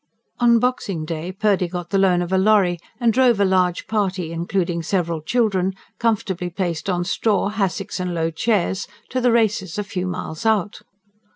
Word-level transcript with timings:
On 0.39 0.57
Boxing 0.57 1.05
Day 1.05 1.31
Purdy 1.31 1.67
got 1.67 1.91
the 1.91 1.99
loan 1.99 2.23
of 2.23 2.33
a 2.33 2.37
lorry 2.39 2.79
and 2.99 3.13
drove 3.13 3.39
a 3.39 3.45
large 3.45 3.85
party, 3.85 4.31
including 4.31 4.81
several 4.81 5.21
children, 5.21 5.73
comfortably 5.99 6.49
placed 6.49 6.89
on 6.89 7.03
straw, 7.05 7.49
hassocks 7.49 7.99
and 7.99 8.11
low 8.15 8.31
chairs, 8.31 8.87
to 9.09 9.21
the 9.21 9.31
Races 9.31 9.77
a 9.77 9.83
few 9.83 10.07
miles 10.07 10.43
out. 10.43 10.81